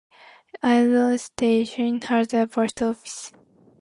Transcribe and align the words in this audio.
Iron 0.63 1.15
Station 1.19 2.01
has 2.01 2.33
a 2.33 2.47
Post 2.47 2.81
Office. 2.81 3.33